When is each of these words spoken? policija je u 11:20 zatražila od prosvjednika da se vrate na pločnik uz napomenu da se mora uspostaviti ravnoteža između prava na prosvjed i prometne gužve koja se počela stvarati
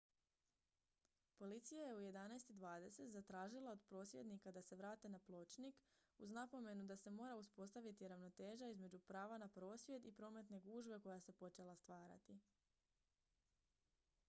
policija 1.37 1.81
je 1.87 1.95
u 1.95 1.99
11:20 1.99 3.07
zatražila 3.11 3.71
od 3.71 3.81
prosvjednika 3.89 4.51
da 4.51 4.61
se 4.61 4.75
vrate 4.75 5.09
na 5.09 5.19
pločnik 5.19 5.75
uz 6.17 6.29
napomenu 6.31 6.85
da 6.85 6.97
se 6.97 7.11
mora 7.17 7.35
uspostaviti 7.35 8.07
ravnoteža 8.07 8.67
između 8.69 8.99
prava 8.99 9.37
na 9.37 9.47
prosvjed 9.47 10.05
i 10.05 10.11
prometne 10.21 10.59
gužve 10.59 10.99
koja 11.01 11.19
se 11.19 11.33
počela 11.33 11.75
stvarati 11.75 12.39